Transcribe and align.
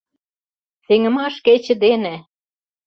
—Сеҥымаш 0.85 1.35
кече 1.45 1.73
дене! 1.83 2.15